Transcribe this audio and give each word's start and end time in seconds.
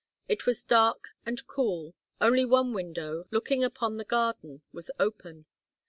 It 0.27 0.47
was 0.47 0.63
dark 0.63 1.09
and 1.27 1.45
cool. 1.45 1.93
Only 2.19 2.43
one 2.43 2.73
window, 2.73 3.27
looking 3.29 3.63
upon 3.63 3.97
the 3.97 4.03
garden, 4.03 4.63
was 4.71 4.89
open. 4.99 5.45